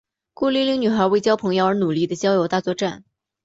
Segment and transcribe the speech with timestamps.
[0.33, 3.03] 孤零零女孩为交朋友而努力的交友大作战。